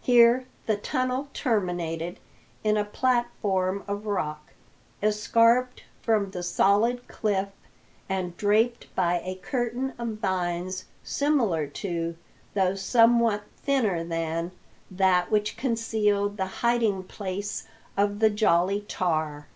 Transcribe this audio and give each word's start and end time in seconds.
Here 0.00 0.46
the 0.66 0.76
tunnel 0.76 1.28
terminated 1.32 2.18
in 2.64 2.76
a 2.76 2.84
platform 2.84 3.84
of 3.86 4.04
rock, 4.04 4.52
escarped 5.00 5.84
from 6.02 6.32
the 6.32 6.42
solid 6.42 7.06
cliff, 7.06 7.50
and 8.08 8.36
draped 8.36 8.92
by 8.96 9.20
a 9.22 9.36
curtain 9.36 9.92
of 9.96 10.16
vines 10.18 10.86
similar 11.04 11.68
to, 11.68 12.16
though 12.54 12.74
somewhat 12.74 13.44
thinner 13.58 14.02
than, 14.02 14.50
that 14.90 15.30
which 15.30 15.56
concealed 15.56 16.36
the 16.36 16.46
hiding 16.66 17.04
place 17.04 17.68
of 17.96 18.18
the 18.18 18.28
Jolly 18.30 18.80
Tar. 18.88 19.46